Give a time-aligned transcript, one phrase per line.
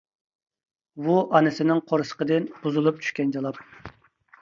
[1.09, 3.65] ۋۇ ئانىسىنىڭ قورسىقىدىن بۇزۇلۇپ چۈشكەن جالاپ!